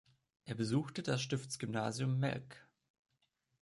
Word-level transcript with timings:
Er 0.45 0.55
besuchte 0.55 1.03
das 1.03 1.21
Stiftsgymnasium 1.21 2.17
Melk. 2.19 2.65